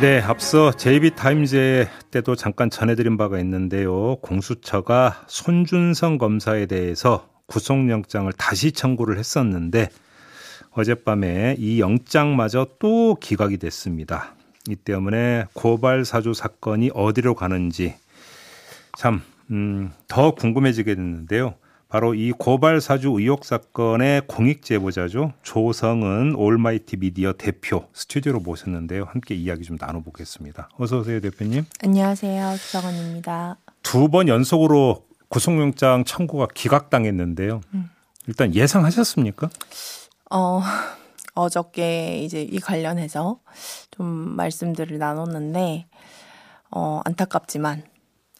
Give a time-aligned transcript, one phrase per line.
[0.00, 4.14] 네, 앞서 JB타임즈 때도 잠깐 전해드린 바가 있는데요.
[4.22, 9.88] 공수처가 손준성 검사에 대해서 구속영장을 다시 청구를 했었는데
[10.70, 14.36] 어젯밤에 이 영장마저 또 기각이 됐습니다.
[14.68, 17.96] 이 때문에 고발 사주 사건이 어디로 가는지
[18.96, 19.20] 참,
[19.50, 21.54] 음, 더 궁금해지게 됐는데요.
[21.88, 25.32] 바로 이 고발 사주 의혹 사건의 공익 제보자죠.
[25.42, 29.04] 조성은 올마이티 미디어 대표 스튜디오로 모셨는데요.
[29.04, 30.68] 함께 이야기 좀 나눠보겠습니다.
[30.78, 31.64] 어서 오세요, 대표님.
[31.82, 33.56] 안녕하세요, 조성은입니다.
[33.82, 37.62] 두 번 연속으로 구속영장 청구가 기각당했는데요.
[37.72, 37.88] 음.
[38.26, 39.48] 일단 예상하셨습니까?
[40.30, 40.60] 어,
[41.34, 43.40] 어저께 이제 이 관련해서
[43.92, 45.86] 좀 말씀들을 나눴는데
[46.70, 47.82] 어, 안타깝지만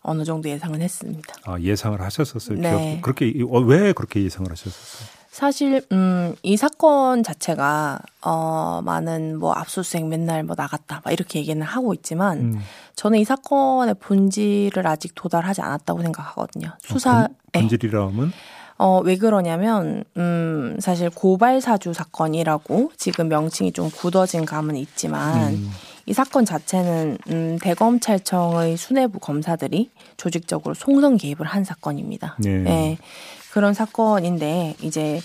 [0.08, 1.34] 어느 정도 예상은 했습니다.
[1.44, 2.58] 아, 예상을 하셨었어요.
[2.58, 3.00] 네.
[3.02, 5.18] 그렇게 어, 왜 그렇게 예상을 하셨었어요?
[5.30, 11.60] 사실 음, 이 사건 자체가 어, 많은 뭐 압수수색 맨날 뭐 나갔다 막 이렇게 얘기는
[11.62, 12.60] 하고 있지만 음.
[12.96, 16.72] 저는 이 사건의 본질을 아직 도달하지 않았다고 생각하거든요.
[16.82, 18.32] 수사 어, 본, 본질이라면
[18.78, 25.70] 어, 왜 그러냐면, 음, 사실 고발사주 사건이라고 지금 명칭이 좀 굳어진 감은 있지만, 음.
[26.08, 32.36] 이 사건 자체는 음, 대검찰청의 수뇌부 검사들이 조직적으로 송선 개입을 한 사건입니다.
[32.38, 32.58] 네.
[32.58, 32.98] 네.
[33.52, 35.20] 그런 사건인데 이제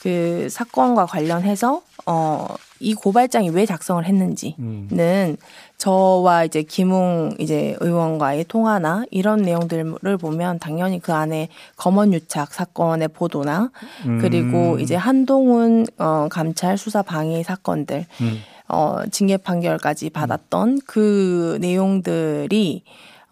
[0.00, 2.46] 그 사건과 관련해서 어,
[2.80, 5.36] 이 고발장이 왜 작성을 했는지는 음.
[5.76, 13.08] 저와 이제 김웅 이제 의원과의 통화나 이런 내용들을 보면 당연히 그 안에 검언 유착 사건의
[13.08, 13.70] 보도나
[14.06, 14.18] 음.
[14.22, 18.38] 그리고 이제 한동훈 어, 감찰 수사 방해 사건들 음.
[18.68, 20.78] 어, 징계 판결까지 받았던 음.
[20.86, 22.82] 그 내용들이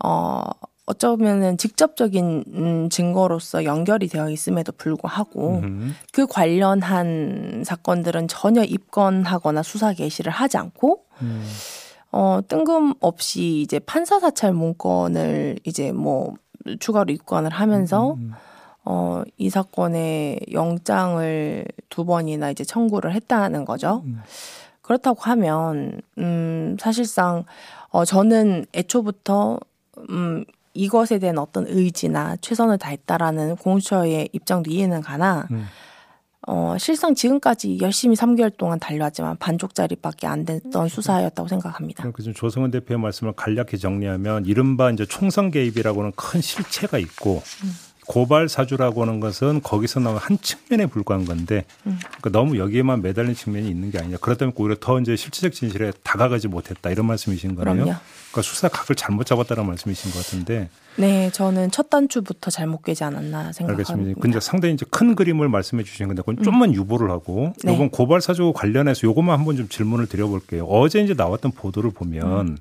[0.05, 0.43] 어,
[0.87, 5.95] 어쩌면은 직접적인 음, 증거로서 연결이 되어 있음에도 불구하고 음.
[6.13, 11.47] 그 관련한 사건들은 전혀 입건하거나 수사 개시를 하지 않고 음.
[12.13, 16.35] 어, 뜬금없이 이제 판사 사찰 문건을 이제 뭐
[16.79, 18.19] 추가로 입건을 하면서 음.
[18.19, 18.33] 음, 음.
[18.85, 24.05] 어, 이 사건의 영장을 두 번이나 이제 청구를 했다는 거죠.
[24.85, 24.87] 음.
[24.87, 27.45] 그렇다고 하면 음 사실상
[27.89, 29.59] 어 저는 애초부터
[30.11, 35.67] 음 이것에 대한 어떤 의지나 최선을 다했다라는 공수처의 입장도 이해는 가나 음.
[36.47, 42.03] 어, 실상 지금까지 열심히 3개월 동안 달려왔지만 반쪽짜리밖에 안 됐던 수사였다고 생각합니다.
[42.19, 47.94] 지금 조성은 대표의 말씀을 간략히 정리하면 이른바 이제 총선 개입이라고는 큰 실체가 있고 음.
[48.07, 53.69] 고발 사주라고 하는 것은 거기서 나온 한 측면에 불과한 건데 그러니까 너무 여기에만 매달린 측면이
[53.69, 54.19] 있는 게 아니냐.
[54.19, 57.75] 그렇다면 오히려 더 이제 실질적 진실에 다가가지 못했다 이런 말씀이신 거네요.
[57.75, 57.99] 그럼요.
[58.31, 60.69] 그러니까 수사 각을 잘못 잡았다는 말씀이신 것 같은데.
[60.97, 63.93] 네, 저는 첫 단추부터 잘못 깨지 않았나 생각합니다.
[63.93, 64.21] 알겠습니다.
[64.21, 66.75] 근데 상당히 이제 큰 그림을 말씀해 주신 건데 그건 좀만 음.
[66.75, 67.75] 유보를 하고 네.
[67.75, 70.65] 이번 고발 사주 관련해서 요것만 한번 좀 질문을 드려볼게요.
[70.67, 72.57] 어제 이제 나왔던 보도를 보면 음.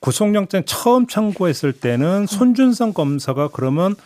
[0.00, 3.96] 구속영장 처음 청구했을 때는 손준성 검사가 그러면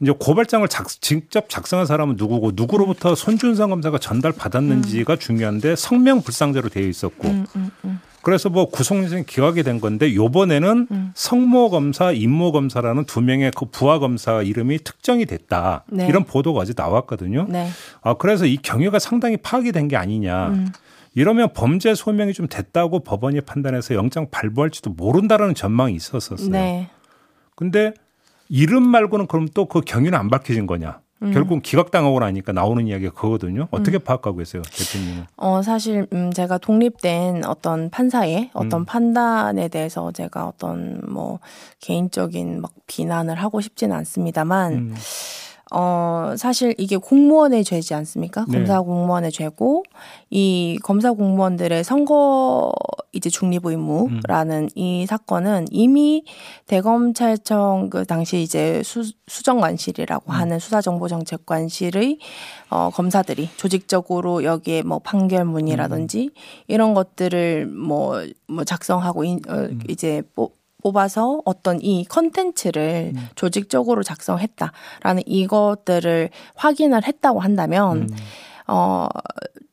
[0.00, 5.18] 이제 고발장을 작, 직접 작성한 사람은 누구고 누구로부터 손준성 검사가 전달 받았는지가 음.
[5.18, 8.00] 중요한데 성명 불상자로 되어 있었고 음, 음, 음.
[8.22, 11.12] 그래서 뭐 구속영장이 기각이 된 건데 요번에는 음.
[11.14, 15.84] 성모 검사, 임모 검사라는 두 명의 그 부하 검사 이름이 특정이 됐다.
[15.88, 16.06] 네.
[16.06, 17.46] 이런 보도가 어제 나왔거든요.
[17.48, 17.68] 네.
[18.02, 20.48] 아 그래서 이 경위가 상당히 파악이 된 게 아니냐.
[20.48, 20.68] 음.
[21.14, 26.50] 이러면 범죄 소명이 좀 됐다고 법원이 판단해서 영장 발부할지도 모른다라는 전망이 있었었어요.
[26.50, 26.88] 네.
[27.56, 27.94] 근데
[28.50, 31.00] 이름 말고는 그럼 또 그 경위는 안 밝혀진 거냐?
[31.22, 31.32] 음.
[31.32, 33.68] 결국 기각당하고 나니까 나오는 이야기가 그거거든요.
[33.70, 34.00] 어떻게 음.
[34.00, 35.24] 파악하고 계세요, 대표님은?
[35.36, 38.84] 어, 사실, 음, 제가 독립된 어떤 판사의 어떤 음.
[38.86, 41.38] 판단에 대해서 제가 어떤 뭐
[41.80, 44.94] 개인적인 막 비난을 하고 싶지는 않습니다만, 음.
[45.72, 48.44] 어, 사실 이게 공무원의 죄지 않습니까?
[48.48, 48.58] 네.
[48.58, 49.84] 검사 공무원의 죄고,
[50.30, 52.72] 이 검사 공무원들의 선거
[53.12, 54.68] 이제 중립 의무라는 음.
[54.74, 56.24] 이 사건은 이미
[56.66, 60.34] 대검찰청 그 당시 이제 수, 수정관실이라고 음.
[60.34, 62.18] 하는 수사정보정책관실의
[62.70, 66.64] 어, 검사들이 조직적으로 여기에 뭐 판결문이라든지 음.
[66.68, 69.80] 이런 것들을 뭐, 뭐 작성하고 인, 어, 음.
[69.88, 70.50] 이제 뭐
[70.82, 73.28] 뽑아서 어떤 이 컨텐츠를 음.
[73.34, 78.08] 조직적으로 작성했다라는 이것들을 확인을 했다고 한다면 음.
[78.66, 79.08] 어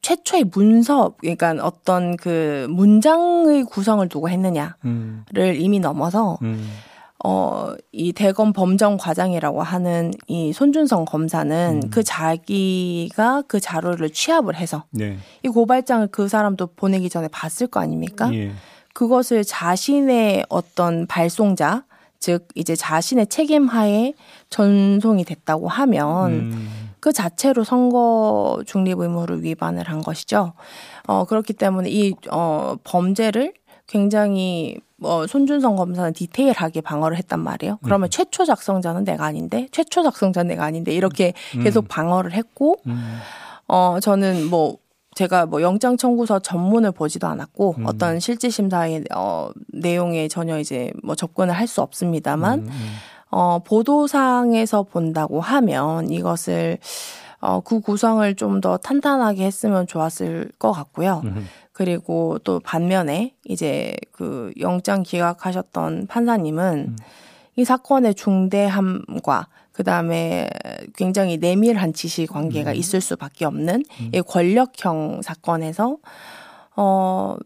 [0.02, 5.26] 최초의 문서 그러니까 어떤 그 문장의 구성을 두고 했느냐를 음.
[5.36, 6.66] 이미 넘어서 음.
[7.26, 11.90] 어, 이 대검 범정 과장이라고 하는 이 손준성 검사는 음.
[11.90, 15.18] 그 자기가 그 자료를 취합을 해서 네.
[15.44, 18.34] 이 고발장을 그 사람도 보내기 전에 봤을 거 아닙니까?
[18.34, 18.52] 예.
[18.98, 21.84] 그것을 자신의 어떤 발송자,
[22.18, 24.14] 즉 이제 자신의 책임하에
[24.50, 26.90] 전송이 됐다고 하면 음.
[27.00, 30.54] 그 자체로 선거 중립 의무를 위반을 한 것이죠.
[31.06, 33.54] 어, 그렇기 때문에 이, 어, 범죄를
[33.86, 37.78] 굉장히 뭐 손준성 검사는 디테일하게 방어를 했단 말이에요.
[37.84, 43.20] 그러면 최초 작성자는 내가 아닌데, 최초 작성자는 내가 아닌데 이렇게 계속 방어를 했고, 음.
[43.68, 44.78] 어 저는 뭐
[45.18, 47.86] 제가 뭐 영장 청구서 전문을 보지도 않았고 음.
[47.88, 52.96] 어떤 실질 심사의 어 내용에 전혀 이제 뭐 접근을 할 수 없습니다만 음, 음.
[53.32, 56.78] 어 보도상에서 본다고 하면 이것을
[57.40, 61.24] 어그 구성을 좀 더 탄탄하게 했으면 좋았을 것 같고요.
[61.26, 61.48] 음.
[61.72, 66.98] 그리고 또 반면에 이제 그 영장 기각하셨던 판사님은 음.
[67.56, 69.48] 이 사건의 중대함과
[69.78, 70.50] 그 다음에
[70.96, 72.76] 굉장히 내밀한 지시 관계가 음.
[72.76, 75.98] 있을 수밖에 없는 이 권력형 사건에서
[76.76, 77.38] 어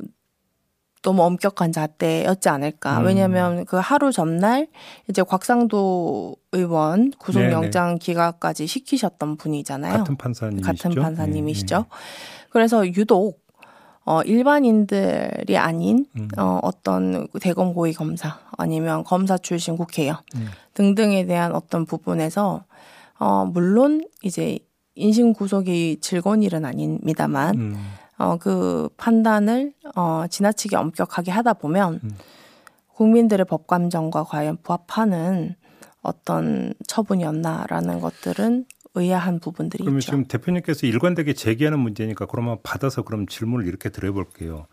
[1.01, 2.99] 너무 엄격한 잣대였지 않을까.
[2.99, 3.05] 음.
[3.05, 4.69] 왜냐하면 그 하루 전날
[5.09, 9.97] 이제 곽상도 의원 구속영장 기각까지 시키셨던 분이잖아요.
[9.97, 10.71] 같은 판사님이시죠.
[10.71, 11.75] 같은 판사님이시죠.
[11.75, 11.85] 예, 예.
[12.49, 13.40] 그래서 유독
[14.05, 16.27] 어 일반인들이 아닌 음.
[16.37, 20.47] 어 어떤 대검 고위 검사 아니면 검사 출신 국회의원 음.
[20.73, 22.63] 등등에 대한 어떤 부분에서
[23.19, 24.59] 어 물론 이제
[24.95, 27.75] 인신 구속이 즐거운 일은 아닙니다만 음.
[28.17, 32.17] 어 그 판단을 어 지나치게 엄격하게 하다 보면 음.
[32.93, 35.55] 국민들의 법 감정과 과연 부합하는
[36.03, 38.65] 어떤 처분이었나라는 것들은
[38.95, 40.11] 의아한 부분들이 그러면 있죠.
[40.11, 44.67] 지금 대표님께서 일관되게 제기하는 문제니까 그러면 받아서 그럼 질문을 이렇게 드려볼게요.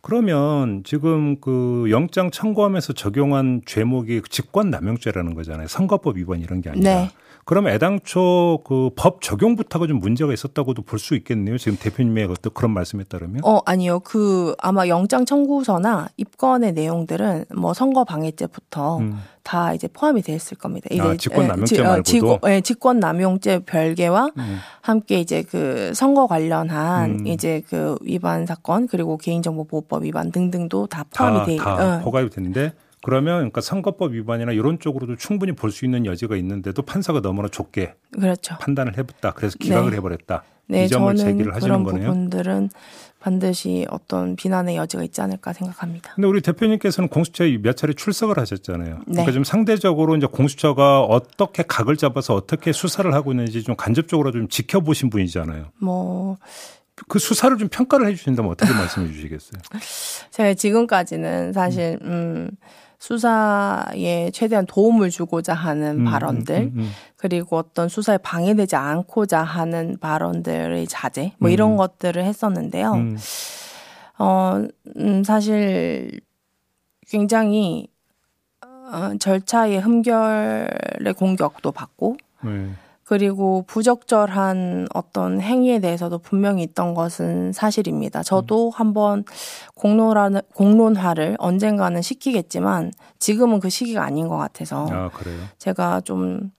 [0.00, 5.66] 그러면 지금 그 영장 청구하면서 적용한 죄목이 직권 남용죄라는 거잖아요.
[5.66, 6.94] 선거법 위반 이런 게 아니라.
[6.94, 7.10] 네.
[7.44, 11.58] 그럼 애당초 그 법 적용부터가 좀 문제가 있었다고도 볼 수 있겠네요.
[11.58, 13.40] 지금 대표님의 어떤 그런 말씀에 따르면.
[13.44, 14.00] 어, 아니요.
[14.00, 19.18] 그 아마 영장 청구서나 입건의 내용들은 뭐 선거 방해죄부터 음.
[19.42, 20.88] 다 이제 포함이 돼 있을 겁니다.
[21.00, 22.02] 아, 직권 남용죄 예, 지- 어, 말고도?
[22.04, 24.58] 직권, 예, 직권 남용죄 별개와 음.
[24.80, 27.26] 함께 이제 그 선거 관련한 음.
[27.26, 32.72] 이제 그 위반 사건 그리고 개인정보보호법 위반 등등도 다 포함이 다, 돼다 어, 포괄이 되는데
[33.04, 37.94] 그러면 그러니까 선거법 위반이나 이런 쪽으로도 충분히 볼 수 있는 여지가 있는데도 판사가 너무나 좁게
[38.12, 38.56] 그렇죠.
[38.60, 39.32] 판단을 해봤다.
[39.32, 39.96] 그래서 기각을 네.
[39.96, 40.44] 해버렸다.
[40.66, 42.08] 네, 이 점을 제기를 하시는 그런 거네요.
[42.10, 42.70] 부분들은
[43.20, 46.12] 반드시 어떤 비난의 여지가 있지 않을까 생각합니다.
[46.14, 48.94] 근데 우리 대표님께서는 공수처에 몇 차례 출석을 하셨잖아요.
[48.98, 49.02] 네.
[49.06, 54.48] 그러니까 좀 상대적으로 이제 공수처가 어떻게 각을 잡아서 어떻게 수사를 하고 있는지 좀 간접적으로 좀
[54.48, 55.66] 지켜보신 분이잖아요.
[55.80, 59.60] 뭐그 수사를 좀 평가를 해주신다면 어떻게 말씀해 주시겠어요?
[60.30, 62.50] 제가 지금까지는 사실 음
[63.04, 69.98] 수사에 최대한 도움을 주고자 하는 음, 발언들 음, 음, 그리고 어떤 수사에 방해되지 않고자 하는
[70.00, 71.76] 발언들의 자제 뭐 이런 음.
[71.76, 72.92] 것들을 했었는데요.
[72.94, 73.18] 음,
[74.18, 74.64] 어,
[74.96, 76.18] 음, 사실
[77.06, 77.88] 굉장히
[78.62, 82.70] 어, 절차의 흠결의 공격도 받고 네.
[83.04, 88.22] 그리고 부적절한 어떤 행위에 대해서도 분명히 있던 것은 사실입니다.
[88.22, 89.24] 저도 한번
[89.74, 95.10] 공론화는, 공론화를 언젠가는 시키겠지만 지금은 그 시기가 아닌 것 같아서 아.
[95.58, 96.50] 제가 좀,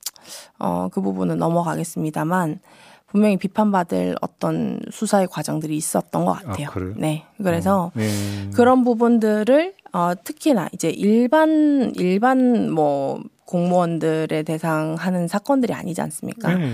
[0.59, 2.59] 어, 그 부분은 넘어가겠습니다만
[3.07, 6.67] 분명히 비판받을 어떤 수사의 과정들이 있었던 것 같아요.
[6.67, 6.93] 아, 그래요?
[6.97, 7.23] 네.
[7.37, 8.49] 그래서 어, 네.
[8.53, 16.53] 그런 부분들을 어, 특히나 이제 일반 일반 뭐 공무원들의 대상하는 사건들이 아니지 않습니까?
[16.53, 16.73] 네.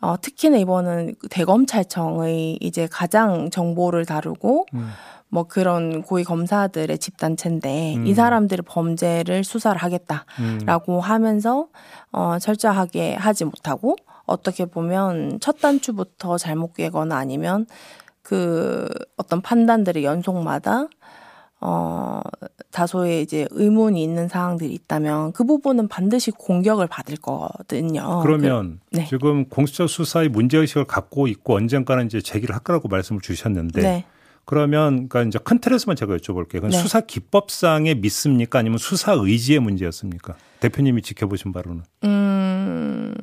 [0.00, 4.90] 어, 특히나 이번은 대검찰청의 이제 가장 정보를 다루고 음.
[5.28, 8.06] 뭐 그런 고위 검사들의 집단체인데 음.
[8.08, 11.00] 이 사람들의 범죄를 수사를 하겠다라고 음.
[11.00, 11.68] 하면서
[12.10, 13.94] 어, 철저하게 하지 못하고
[14.26, 17.66] 어떻게 보면 첫 단추부터 잘못 깨거나 아니면
[18.22, 20.88] 그 어떤 판단들의 연속마다
[21.60, 22.20] 어,
[22.70, 28.20] 다소의 이제 의문이 있는 사항들이 있다면 그 부분은 반드시 공격을 받을 거거든요.
[28.22, 29.06] 그러면 그- 네.
[29.06, 34.04] 지금 공수처 수사의 문제의식을 갖고 있고 언젠가는 이제 제기를 할 거라고 말씀을 주셨는데 네.
[34.44, 36.52] 그러면 그러니까 이제 큰 틀에서만 제가 여쭤볼게요.
[36.52, 36.78] 그건 네.
[36.78, 38.60] 수사 기법상의 믿습니까?
[38.60, 40.36] 아니면 수사 의지의 문제였습니까?
[40.60, 41.82] 대표님이 지켜보신 바로는.
[42.04, 43.14] 음,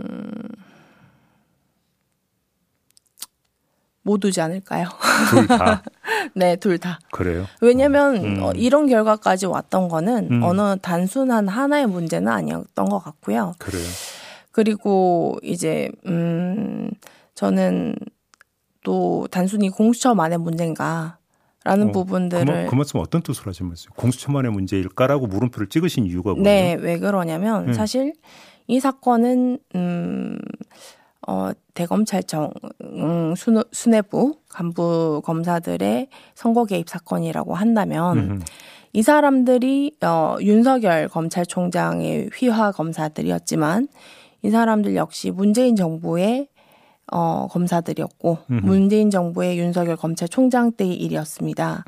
[4.03, 4.87] 모두지 않을까요?
[5.31, 5.81] 둘 다.
[6.35, 6.99] 네, 둘 다.
[7.11, 7.45] 그래요.
[7.61, 8.43] 왜냐면 음.
[8.43, 10.43] 어, 이런 결과까지 왔던 거는 음.
[10.43, 13.53] 어느 단순한 하나의 문제는 아니었던 것 같고요.
[13.59, 13.83] 그래요.
[14.51, 16.89] 그리고 이제 음
[17.33, 17.95] 저는
[18.83, 21.25] 또 단순히 공수처만의 문제인가라고
[21.65, 23.89] 라는 어, 부분들을 그, 그, 말씀 어떤 뜻으로 하신 말씀?
[23.95, 26.43] 공수처만의 문제일까라고 물음표를 찍으신 이유가 뭐예요?
[26.43, 27.73] 네, 왜 그러냐면 음.
[27.73, 28.13] 사실
[28.67, 30.37] 이 사건은 음
[31.27, 33.33] 어, 대검찰청 음,
[33.71, 38.39] 수뇌부 간부 검사들의 선거 개입 사건이라고 한다면 음흠.
[38.93, 43.87] 이 사람들이 어, 윤석열 검찰총장의 휘하 검사들이었지만
[44.43, 46.47] 이 사람들 역시 문재인 정부의
[47.11, 48.65] 어, 검사들이었고 음흠.
[48.65, 51.83] 문재인 정부의 윤석열 검찰총장 때의 일이었습니다.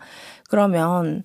[0.49, 1.23] 그러면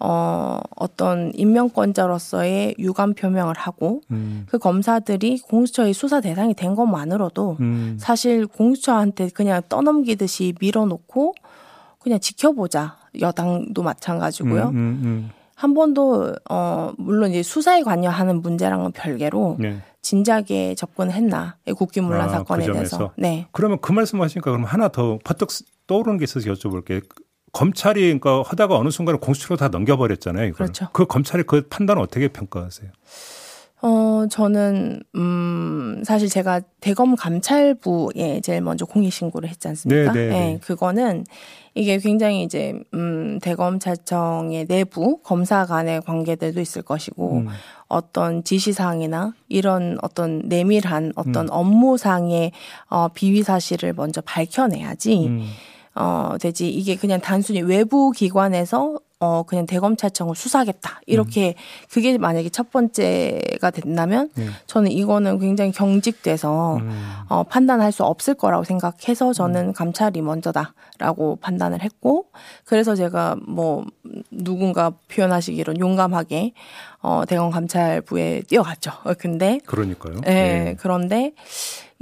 [0.00, 4.46] 어, 어떤 임명권자로서의 유감 표명을 하고 음.
[4.48, 7.96] 그 검사들이 공수처의 수사 대상이 된 것만으로도 음.
[7.98, 11.34] 사실 공수처한테 그냥 떠넘기듯이 밀어놓고
[12.00, 12.96] 그냥 지켜보자.
[13.20, 14.64] 여당도 마찬가지고요.
[14.70, 15.30] 음, 음, 음.
[15.54, 19.80] 한 번도 어 물론 이제 수사에 관여하는 문제랑은 별개로 네.
[20.02, 23.12] 진작에 접근했나 국기문란 아, 사건에 그 대해서.
[23.16, 23.46] 네.
[23.52, 25.48] 그러면 그 말씀하시니까 그럼 하나 더 퍼뜩
[25.86, 27.02] 떠오르는 게 있어서 여쭤볼게.
[27.54, 30.44] 검찰이 그러니까 하다가 어느 순간에 공수처로 다 넘겨버렸잖아요.
[30.48, 30.54] 이걸.
[30.54, 30.88] 그렇죠.
[30.92, 32.90] 그 검찰의 그 판단 어떻게 평가하세요?
[33.86, 40.12] 어, 저는, 음, 사실 제가 대검 감찰부에 제일 먼저 공익신고를 했지 않습니까?
[40.14, 40.38] 네, 네, 네.
[40.52, 41.26] 네, 그거는
[41.74, 47.48] 이게 굉장히 이제, 음, 대검찰청의 내부 검사 간의 관계들도 있을 것이고, 음.
[47.86, 51.50] 어떤 지시사항이나 이런 어떤 내밀한 어떤 음.
[51.50, 52.52] 업무상의
[52.88, 55.46] 어, 비위 사실을 먼저 밝혀내야지, 음.
[55.94, 56.68] 어, 되지.
[56.68, 61.88] 이게 그냥 단순히 외부 기관에서 어 그냥 대검찰청을 수사하겠다 이렇게 음.
[61.90, 64.50] 그게 만약에 첫 번째가 된다면 음.
[64.66, 67.02] 저는 이거는 굉장히 경직돼서 음.
[67.28, 69.72] 어 판단할 수 없을 거라고 생각해서 저는 음.
[69.72, 72.26] 감찰이 먼저다라고 판단을 했고
[72.64, 73.86] 그래서 제가 뭐
[74.30, 76.52] 누군가 표현하시기로 용감하게
[77.00, 78.90] 어 대검 감찰부에 뛰어갔죠.
[79.18, 80.16] 근데 그러니까요.
[80.26, 80.76] 예, 네.
[80.78, 81.32] 그런데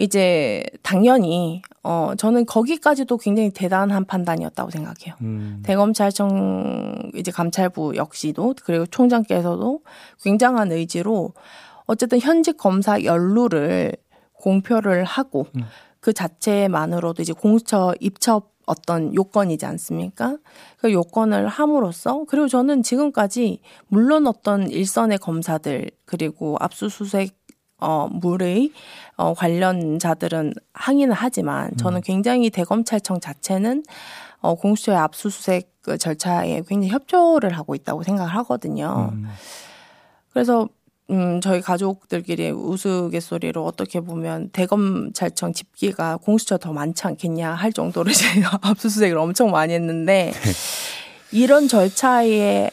[0.02, 5.14] 이제 당연히 어 저는 거기까지도 굉장히 대단한 판단이었다고 생각해요.
[5.20, 5.62] 음.
[5.64, 9.80] 대검찰청 이제 감찰부 역시도 그리고 총장께서도
[10.24, 11.34] 굉장한 의지로
[11.86, 13.92] 어쨌든 현직 검사 연루를
[14.32, 15.62] 공표를 하고 음.
[16.00, 20.36] 그 자체만으로도 이제 공수처 입첩 어떤 요건이지 않습니까?
[20.78, 27.41] 그 요건을 함으로써 그리고 저는 지금까지 물론 어떤 일선의 검사들 그리고 압수수색
[27.82, 28.72] 어, 물의
[29.16, 32.02] 어, 관련자들은 항의는 하지만 저는 음.
[32.02, 33.82] 굉장히 대검찰청 자체는
[34.40, 39.10] 어, 공수처의 압수수색 그 절차에 굉장히 협조를 하고 있다고 생각을 하거든요.
[39.12, 39.26] 음.
[40.32, 40.68] 그래서
[41.10, 48.60] 음, 저희 가족들끼리 우스갯소리로 어떻게 보면 대검찰청 집기가 공수처 더 많지 않겠냐 할 정도로 제가
[48.62, 50.52] 압수수색을 엄청 많이 했는데 네.
[51.32, 52.70] 이런 절차에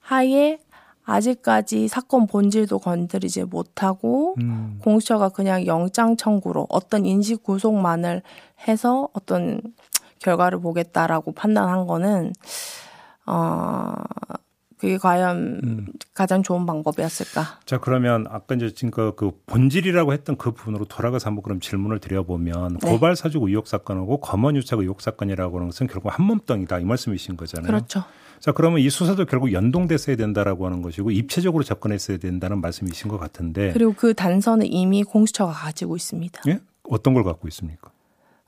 [0.00, 0.58] 하에
[1.04, 4.78] 아직까지 사건 본질도 건드리지 못하고 음.
[4.82, 8.22] 공수처가 그냥 영장 청구로 어떤 인식 구속만을
[8.68, 9.60] 해서 어떤
[10.20, 12.32] 결과를 보겠다라고 판단한 거는
[13.26, 13.94] 어
[14.82, 15.86] 그게 과연 음.
[16.12, 17.60] 가장 좋은 방법이었을까?
[17.64, 22.00] 자 그러면 아까 이제 지금 그, 그 본질이라고 했던 그 부분으로 돌아가서 한번 그럼 질문을
[22.00, 22.90] 드려보면 네.
[22.90, 27.36] 고발 사주 의혹 사건하고 검언 유착 의혹 사건이라고 하는 것은 결국 한 몸뚱이다 이 말씀이신
[27.36, 27.66] 거잖아요.
[27.66, 28.02] 그렇죠.
[28.42, 33.72] 자 그러면 이 수사도 결국 연동됐어야 된다라고 하는 것이고 입체적으로 접근했어야 된다는 말씀이신 것 같은데.
[33.72, 36.42] 그리고 그 단서는 이미 공수처가 가지고 있습니다.
[36.48, 36.58] 예?
[36.82, 37.92] 어떤 걸 갖고 있습니까?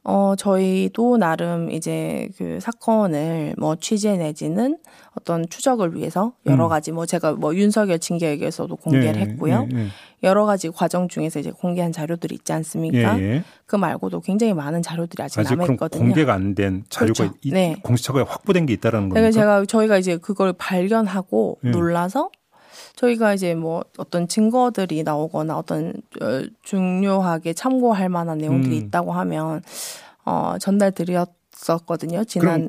[0.07, 4.77] 어, 저희도 나름 이제 그 사건을 뭐 취재 내지는
[5.19, 6.69] 어떤 추적을 위해서 여러 음.
[6.69, 9.67] 가지 뭐 제가 뭐 윤석열 징계에게서도 공개를 예, 했고요.
[9.73, 9.87] 예, 예.
[10.23, 13.19] 여러 가지 과정 중에서 이제 공개한 자료들이 있지 않습니까?
[13.19, 13.45] 예, 예.
[13.65, 15.99] 그 말고도 굉장히 많은 자료들이 아직, 아직 남아 있거든요.
[16.05, 17.35] 공개가 안 된 자료가 그렇죠.
[17.51, 17.77] 네.
[17.83, 19.31] 공수처가 확보된 게 있다라는 거니까.
[19.31, 21.71] 제가 저희가 이제 그걸 발견하고 예.
[21.71, 22.31] 놀라서
[22.97, 28.87] 저희가 이제 뭐 어떤 증거들이 나오거나 어떤 어, 중요하게 참고할 만한 내용들이 음.
[28.87, 29.63] 있다고 하면
[30.25, 31.31] 어 전달 드렸
[31.69, 32.69] 었거든요 지난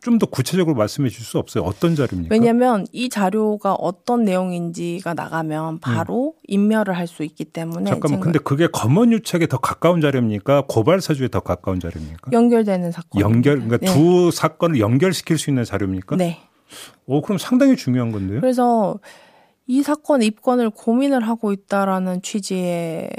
[0.00, 1.64] 좀 더 구체적으로 말씀해 주실 수 없어요.
[1.64, 2.32] 어떤 자료입니까?
[2.32, 6.40] 왜냐하면 이 자료가 어떤 내용인지가 나가면 바로 음.
[6.46, 8.20] 인멸을 할 수 있기 때문에 잠깐만.
[8.20, 10.64] 근데 그게 검언 유착에 더 가까운 자료입니까?
[10.68, 12.30] 고발 사주에 더 가까운 자료입니까?
[12.32, 13.20] 연결되는 사건.
[13.20, 13.92] 연결 그러니까 네.
[13.92, 16.14] 두 사건을 연결시킬 수 있는 자료입니까?
[16.16, 16.38] 네.
[17.06, 18.40] 오 그럼 상당히 중요한 건데요.
[18.40, 18.98] 그래서
[19.66, 23.10] 이 사건 입건을 고민을 하고 있다라는 취지의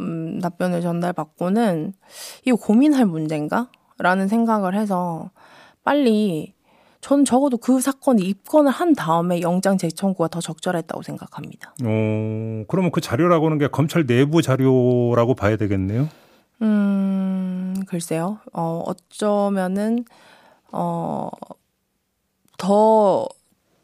[0.00, 1.92] 음, 답변을 전달받고는
[2.44, 3.70] 이거 고민할 문제인가?
[3.98, 5.30] 라는 생각을 해서
[5.82, 6.54] 빨리
[7.00, 11.74] 저는 적어도 그 사건이 입건을 한 다음에 영장 재청구가 더 적절했다고 생각합니다.
[11.84, 16.08] 어, 그러면 그 자료라고 하는 게 검찰 내부 자료라고 봐야 되겠네요?
[16.62, 18.38] 음, 글쎄요.
[18.52, 20.04] 어, 어쩌면은,
[20.72, 21.30] 어,
[22.56, 23.26] 더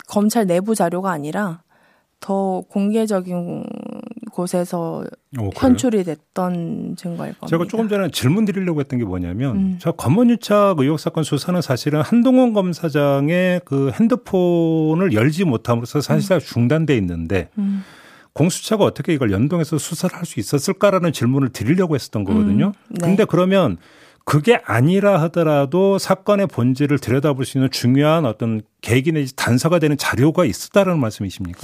[0.06, 1.62] 검찰 내부 자료가 아니라
[2.24, 3.66] 더 공개적인
[4.32, 5.04] 곳에서
[5.38, 7.46] 오, 현출이 됐던 증거일 겁니다.
[7.48, 9.78] 제가 조금 전에 질문 드리려고 했던 게 뭐냐면 음.
[9.78, 16.40] 저 검언유착 의혹 사건 수사는 사실은 한동훈 검사장의 그 핸드폰을 열지 못함으로써 사실상 음.
[16.40, 17.84] 중단돼 있는데 음.
[18.32, 22.68] 공수처가 어떻게 이걸 연동해서 수사를 할 수 있었을까라는 질문을 드리려고 했었던 거거든요.
[22.88, 22.94] 음.
[22.94, 23.06] 네.
[23.06, 23.76] 근데 그러면
[24.24, 30.46] 그게 아니라 하더라도 사건의 본질을 들여다볼 수 있는 중요한 어떤 계기 내지 단서가 되는 자료가
[30.46, 31.60] 있었다는 말씀이십니까?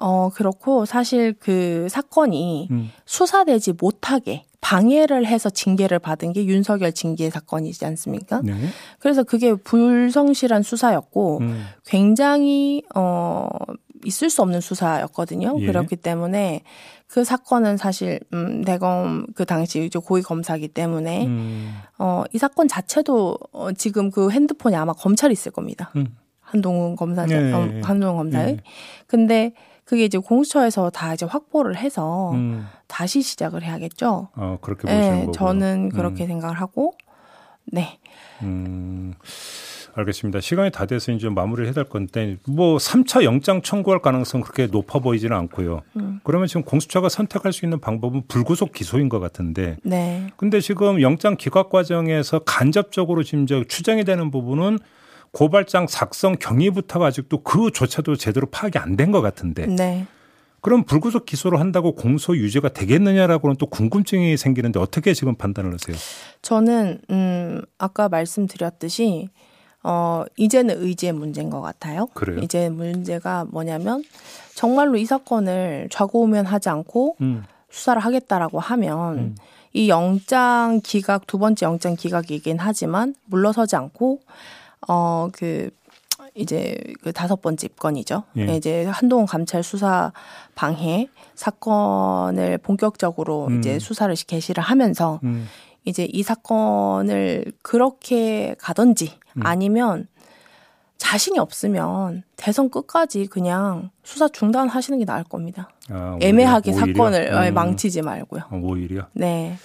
[0.00, 2.90] 어, 그렇고 사실 그 사건이 음.
[3.04, 8.40] 수사되지 못하게 방해를 해서 징계를 받은 게 윤석열 징계 사건이지 않습니까?
[8.42, 8.54] 네.
[8.98, 11.64] 그래서 그게 불성실한 수사였고 음.
[11.86, 13.48] 굉장히 어
[14.04, 15.56] 있을 수 없는 수사였거든요.
[15.60, 15.66] 예.
[15.66, 16.62] 그렇기 때문에
[17.06, 21.74] 그 사건은 사실 음 대검 그 당시 이제 고위 검사기 때문에 음.
[21.98, 25.90] 어이 사건 자체도 어 지금 그 핸드폰이 아마 검찰이 있을 겁니다.
[25.96, 26.16] 음.
[26.40, 27.52] 한동훈 검사장 예.
[27.52, 28.52] 어, 한동훈 검사의.
[28.54, 28.58] 예.
[29.06, 29.52] 근데
[29.88, 32.66] 그게 이제 공수처에서 다 이제 확보를 해서 음.
[32.88, 34.28] 다시 시작을 해야겠죠.
[34.34, 35.32] 어, 그렇게 보시는 네, 거고.
[35.32, 36.28] 저는 그렇게 음.
[36.28, 36.92] 생각을 하고
[37.64, 37.98] 네.
[38.42, 39.14] 음.
[39.94, 40.42] 알겠습니다.
[40.42, 44.98] 시간이 다 돼서 이제 마무리를 해야 될 건데 뭐 3차 영장 청구할 가능성 그렇게 높아
[44.98, 45.80] 보이지는 않고요.
[45.96, 46.20] 음.
[46.22, 49.78] 그러면 지금 공수처가 선택할 수 있는 방법은 불구속 기소인 것 같은데.
[49.82, 50.26] 네.
[50.36, 54.80] 근데 지금 영장 기각 과정에서 간접적으로 지금 추정이 되는 부분은
[55.32, 59.66] 고발장 작성 경위부터가 아직도 그조차도 제대로 파악이 안 된 것 같은데.
[59.66, 60.06] 네.
[60.60, 65.96] 그럼 불구속 기소를 한다고 공소 유죄가 되겠느냐라고는 또 궁금증이 생기는데 어떻게 지금 판단을 하세요?
[66.42, 69.28] 저는 음 아까 말씀드렸듯이
[69.84, 72.06] 어 이제는 의지의 문제인 것 같아요.
[72.14, 72.40] 그래요?
[72.40, 74.02] 이제 문제가 뭐냐면
[74.54, 77.44] 정말로 이 사건을 좌고우면 하지 않고 음.
[77.70, 79.34] 수사를 하겠다라고 하면 음.
[79.72, 84.20] 이 영장 기각 두 번째 영장 기각이긴 하지만 물러서지 않고
[84.86, 85.70] 어, 그,
[86.34, 88.22] 이제 그 다섯 번째 입건이죠.
[88.36, 88.56] 예.
[88.56, 90.12] 이제 한동훈 감찰 수사
[90.54, 93.58] 방해 사건을 본격적으로 음.
[93.58, 95.48] 이제 수사를 개시를 하면서 음.
[95.84, 99.42] 이제 이 사건을 그렇게 가든지 음.
[99.44, 100.06] 아니면
[100.98, 105.70] 자신이 없으면 대선 끝까지 그냥 수사 중단하시는 게 나을 겁니다.
[105.90, 106.86] 아, 애매하게 오히려?
[106.86, 107.54] 사건을 음.
[107.54, 108.42] 망치지 말고요.
[108.50, 109.06] 어, 오히려.
[109.12, 109.56] 네.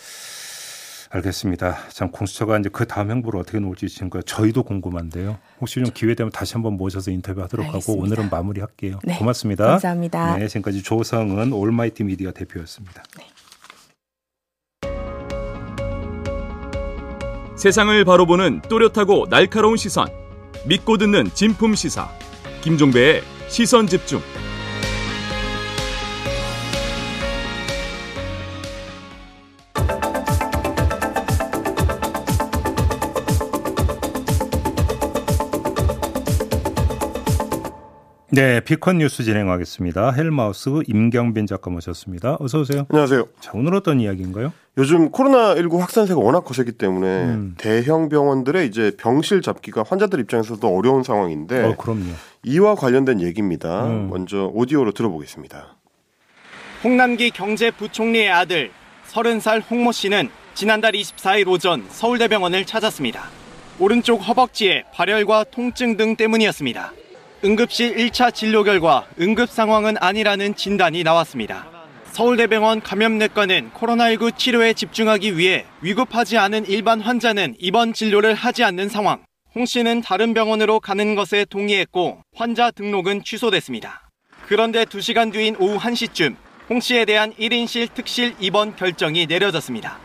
[1.13, 1.78] 알겠습니다.
[1.89, 5.38] 참 공수처가 이제 그 다음 행보를 어떻게 놓을지 지금 저희도 궁금한데요.
[5.62, 7.91] 혹시 좀 기회 되면 다시 한번 모셔서 인터뷰하도록 알겠습니다.
[7.91, 8.99] 하고 오늘은 마무리할게요.
[9.04, 9.17] 네.
[9.17, 9.67] 고맙습니다.
[9.67, 10.38] 감사합니다.
[10.38, 13.04] 네, 지금까지 조성은 올마이티 미디어 대표였습니다.
[13.17, 13.28] 네.
[17.56, 20.08] 세상을 바로 보는 또렷하고 날카로운 시선.
[20.65, 22.10] 믿고 듣는 진품 시사.
[22.62, 24.19] 김종배의 시선 집중.
[38.34, 40.10] 네, 비컨 뉴스 진행하겠습니다.
[40.10, 42.38] 헬마우스 임경빈 작가 모셨습니다.
[42.39, 42.88] 어서 오세요.
[42.89, 43.28] 안녕하세요.
[43.39, 44.52] 자, 오늘 어떤 이야기인가요?
[44.80, 47.56] 요즘 코로나19 확산세가 워낙 거세기 때문에 음.
[47.60, 52.10] 대형 병원들의 이제 병실 잡기가 환자들 입장에서도 어려운 상황인데 어, 그럼요.
[52.41, 53.86] 이와 관련된 얘기입니다.
[53.86, 54.10] 음.
[54.10, 55.76] 먼저 오디오로 들어보겠습니다.
[56.84, 58.72] 홍남기 경제부총리의 아들
[59.12, 63.26] 30살 홍모 씨는 지난달 24일 오전 서울대병원을 찾았습니다.
[63.78, 66.93] 오른쪽 허벅지에 발열과 통증 등 때문이었습니다.
[67.45, 71.67] 응급실 1차 진료 결과 응급 상황은 아니라는 진단이 나왔습니다.
[72.13, 79.25] 서울대병원 감염내과는 코로나19 치료에 집중하기 위해 위급하지 않은 일반 환자는 입원 진료를 하지 않는 상황.
[79.56, 84.10] 홍 씨는 다른 병원으로 가는 것에 동의했고 환자 등록은 취소됐습니다.
[84.47, 86.38] 그런데 2시간 뒤인 오후 1시쯤
[86.69, 89.99] 홍 씨에 대한 1인실 특실 입원 결정이 내려졌습니다.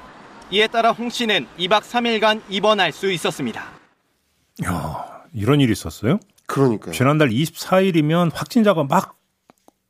[0.50, 3.64] 이에 따라 홍 씨는 2박 3일간 입원할 수 있었습니다.
[4.64, 6.18] 야, 이런 일이 있었어요?
[6.48, 6.92] 그러니까요.
[6.92, 9.14] 지난달 24일이면 확진자가 막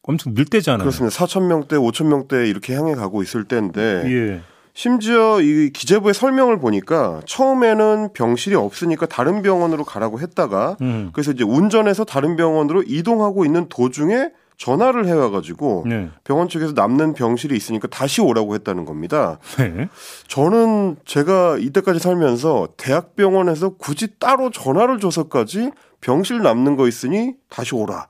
[0.03, 0.81] 엄청 늘 때잖아요.
[0.81, 1.17] 그렇습니다.
[1.17, 4.41] 4천 명대, 5천 명대 이렇게 향해 가고 있을 때인데 예.
[4.75, 11.11] 심지어 이 기재부의 설명을 보니까 처음에는 병실이 없으니까 다른 병원으로 가라고 했다가 음.
[11.13, 16.11] 그래서 이제 운전해서 다른 병원으로 이동하고 있는 도중에 전화를 해와가지고 네.
[16.25, 19.39] 병원 측에서 남는 병실이 있으니까 다시 오라고 했다는 겁니다.
[19.57, 19.89] 네.
[20.27, 28.07] 저는 제가 이때까지 살면서 대학병원에서 굳이 따로 전화를 줘서까지 병실 남는 거 있으니 다시 오라.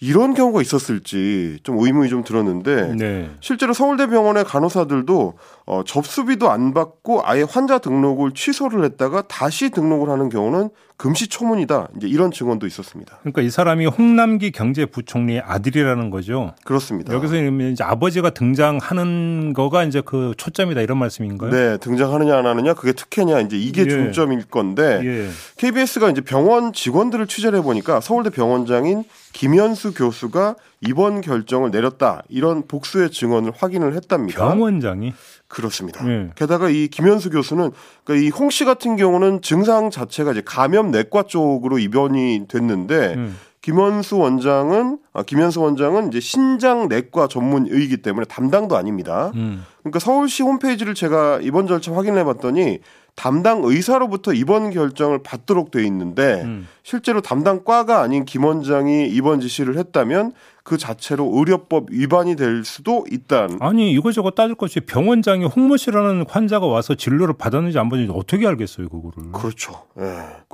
[0.00, 3.30] 이런 경우가 있었을지 좀 의문이 좀 들었는데 네.
[3.40, 5.34] 실제로 서울대병원의 간호사들도
[5.66, 11.88] 어, 접수비도 안 받고 아예 환자 등록을 취소를 했다가 다시 등록을 하는 경우는 금시초문이다.
[11.96, 13.18] 이제 이런 증언도 있었습니다.
[13.22, 16.54] 그러니까 이 사람이 홍남기 경제부총리의 아들이라는 거죠.
[16.64, 17.12] 그렇습니다.
[17.12, 21.50] 여기서 이제 아버지가 등장하는 거가 이제 그 초점이다 이런 말씀인가요?
[21.50, 23.88] 네, 등장하느냐 안 하느냐 그게 특혜냐 이제 이게 예.
[23.88, 25.28] 중점일 건데 예.
[25.56, 32.66] KBS가 이제 병원 직원들을 사실을 취재를 해보니까 서울대 병원장인 김현수 교수가 입원 결정을 내렸다 이런
[32.66, 34.46] 복수의 증언을 확인을 했답니다.
[34.48, 35.12] 병원장이
[35.48, 36.04] 그렇습니다.
[36.04, 36.30] 네.
[36.34, 37.70] 게다가 이 김현수 교수는
[38.04, 43.36] 그러니까 이홍 씨 같은 경우는 증상 자체가 이제 감염 내과 쪽으로 입원이 됐는데 음.
[43.62, 49.32] 김현수 원장은 아, 김현수 원장은 이제 신장 내과 전문의이기 때문에 담당도 아닙니다.
[49.36, 49.64] 음.
[49.82, 52.80] 그러니까 서울시 홈페이지를 제가 이번 절차 확인해 봤더니
[53.16, 56.68] 담당 의사로부터 입원 결정을 받도록 돼 있는데 음.
[56.82, 60.32] 실제로 담당 과가 아닌 김 원장이 입원 지시를 했다면
[60.64, 63.58] 그 자체로 의료법 위반이 될 수도 있다는.
[63.60, 68.88] 아니 이거저거 따질 것이 병원장이 홍모 씨라는 환자가 와서 진료를 받았는지 안 받았는지 어떻게 알겠어요
[68.88, 69.30] 그거를.
[69.32, 69.82] 그렇죠.
[69.94, 70.04] 네.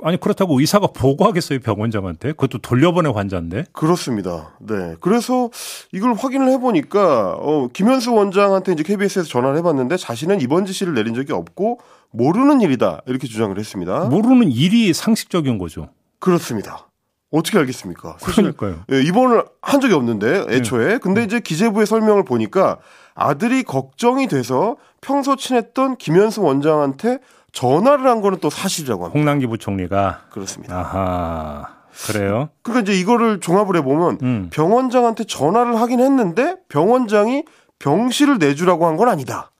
[0.03, 2.33] 아니 그렇다고 의사가 보고하겠어요 병원장한테?
[2.33, 3.65] 그것도 돌려보내 환자인데.
[3.71, 4.53] 그렇습니다.
[4.59, 4.95] 네.
[4.99, 5.49] 그래서
[5.93, 11.31] 이걸 확인을 해보니까 어, 김현수 원장한테 이제 KBS에서 전화를 해봤는데 자신은 입원 지시를 내린 적이
[11.33, 11.79] 없고
[12.11, 14.05] 모르는 일이다 이렇게 주장을 했습니다.
[14.05, 15.89] 모르는 일이 상식적인 거죠.
[16.19, 16.87] 그렇습니다.
[17.31, 18.17] 어떻게 알겠습니까?
[18.17, 18.83] 그러니까요.
[18.91, 20.87] 예, 입원을 한 적이 없는데 애초에.
[20.87, 20.97] 네.
[20.97, 22.77] 근데 이제 기재부의 설명을 보니까
[23.15, 27.19] 아들이 걱정이 돼서 평소 친했던 김현수 원장한테
[27.53, 29.17] 전화를 한 거는 또 사실이라고 합니다.
[29.17, 30.77] 홍남기 부총리가 그렇습니다.
[30.77, 31.67] 아하.
[32.07, 32.49] 그래요?
[32.63, 34.49] 그러니까 이제 이거를 종합을 해보면 음.
[34.51, 37.43] 병원장한테 전화를 하긴 했는데 병원장이
[37.79, 39.51] 병실을 내주라고 한 건 아니다.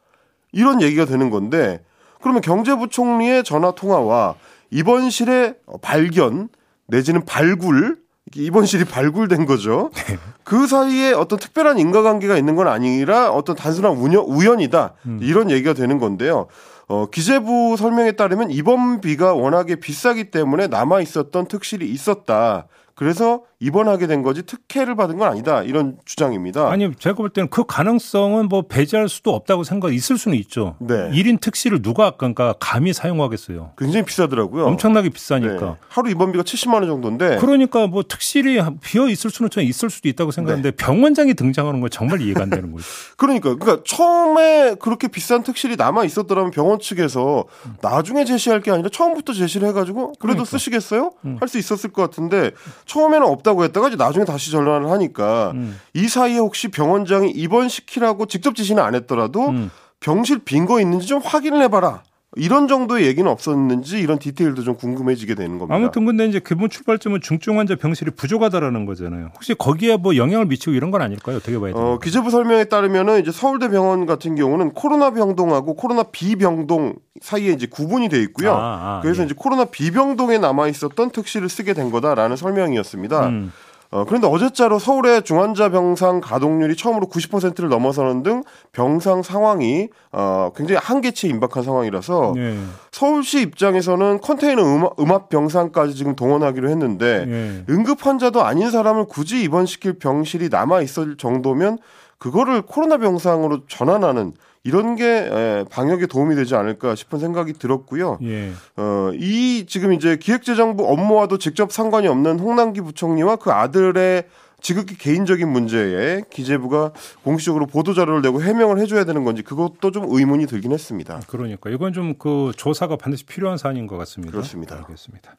[0.52, 1.84] 이런 얘기가 되는 건데
[2.22, 4.36] 그러면 경제부총리의 전화 통화와
[4.70, 6.50] 입원실의 발견
[6.88, 7.98] 내지는 발굴
[8.36, 9.92] 입원실이 발굴된 거죠.
[10.08, 10.18] 네.
[10.44, 15.20] 그 사이에 어떤 특별한 인과관계가 있는 건 아니라 어떤 단순한 우연, 이다 음.
[15.22, 16.48] 이런 얘기가 되는 건데요.
[16.88, 22.68] 어, 기재부 설명에 따르면 입원비가 워낙에 비싸기 때문에 남아 있었던 특실이 있었다.
[23.02, 26.70] 그래서 입원하게 된 거지 특혜를 받은 건 아니다 이런 주장입니다.
[26.70, 30.76] 아니 제가 볼 때는 그 가능성은 뭐 배제할 수도 없다고 생각 있을 수는 있죠.
[30.80, 31.10] 네.
[31.10, 33.72] 1인 특실을 누가 그러니까 감히 사용하겠어요.
[33.76, 34.66] 굉장히 비싸더라고요.
[34.66, 35.66] 엄청나게 비싸니까.
[35.66, 35.76] 네.
[35.90, 37.38] 하루 입원비가 70만 원 정도인데.
[37.38, 40.76] 그러니까 뭐 특실이 비어 있을 수는 좀 있을 수도 있다고 생각하는데 네.
[40.76, 42.86] 병원장이 등장하는 건 정말 이해가 안 되는 거죠.
[43.18, 47.46] 그러니까 그러니까 처음에 그렇게 비싼 특실이 남아 있었더라면 병원 측에서
[47.82, 50.46] 나중에 제시할 게 아니라 처음부터 제시를 해가지고 그래도 그러니까.
[50.46, 51.14] 쓰시겠어요?
[51.26, 51.38] 음.
[51.40, 52.52] 할수 있었을 것 같은데
[52.92, 55.80] 처음에는 없다고 했다가 이제 나중에 다시 전화를 하니까 음.
[55.94, 59.72] 이 사이에 혹시 병원장이 입원시키라고 직접 지시는 안 했더라도 음.
[60.02, 62.04] 병실 빈 거 있는지 좀 확인을 해봐라.
[62.38, 65.76] 이런 정도의 얘기는 없었는지 이런 디테일도 좀 궁금해지게 되는 겁니다.
[65.76, 69.32] 아무튼 근데 이제 기본 출발점은 중증 환자 병실이 부족하다라는 거잖아요.
[69.36, 71.36] 혹시 거기에 뭐 영향을 미치고 이런 건 아닐까요?
[71.36, 71.84] 어떻게 봐야 돼요?
[71.84, 77.68] 어, 기재부 설명에 따르면은 이제 서울대 병원 같은 경우는 코로나 병동하고 코로나 비병동 사이에 이제
[77.68, 78.54] 구분이 돼 있고요.
[78.54, 79.26] 아, 아, 그래서 예.
[79.26, 83.28] 이제 코로나 비병동에 남아 있었던 특실을 쓰게 된 거다라는 설명이었습니다.
[83.28, 83.52] 음.
[83.92, 90.80] 어, 그런데 어제자로 서울의 중환자 병상 가동률이 처음으로 90%를 넘어서는 등 병상 상황이 어, 굉장히
[90.82, 92.58] 한계치에 임박한 상황이라서 네.
[92.92, 97.66] 서울시 입장에서는 컨테이너 음압, 음압 병상까지 지금 동원하기로 했는데 네.
[97.70, 101.78] 응급 환자도 아닌 사람을 굳이 입원시킬 병실이 남아 있을 정도면
[102.18, 108.20] 그거를 코로나 병상으로 전환하는 이런 게 방역에 도움이 되지 않을까 싶은 생각이 들었고요.
[108.24, 108.52] 예.
[108.78, 114.26] 어, 이 지금 이제 기획재정부 업무와도 직접 상관이 없는 홍남기 부총리와 그 아들의
[114.62, 116.92] 지극히 개인적인 문제에 기재부가
[117.24, 121.20] 공식적으로 보도 자료를 내고 해명을 해줘야 되는 건지 그것도 좀 의문이 들긴 했습니다.
[121.28, 124.32] 그러니까 이건 좀 그 조사가 반드시 필요한 사안인 것 같습니다.
[124.32, 124.76] 그렇습니다.
[124.76, 125.38] 알겠습니다.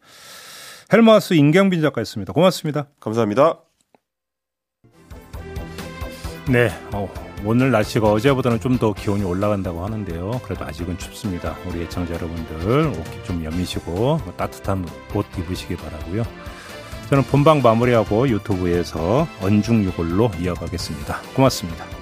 [0.92, 2.32] 헬마우스 임경빈 작가였습니다.
[2.32, 2.88] 고맙습니다.
[2.98, 3.60] 감사합니다.
[6.48, 6.70] 네.
[6.92, 7.08] 어,
[7.44, 10.40] 오늘 날씨가 어제보다는 좀 더 기온이 올라간다고 하는데요.
[10.44, 11.56] 그래도 아직은 춥습니다.
[11.68, 16.24] 우리 애청자 여러분들 옷기 좀 여미시고 따뜻한 옷 입으시기 바라고요.
[17.10, 21.20] 저는 본방 마무리하고 유튜브에서 언중유골로 이어가겠습니다.
[21.36, 22.01] 고맙습니다.